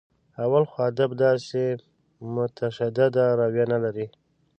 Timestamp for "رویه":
3.39-3.65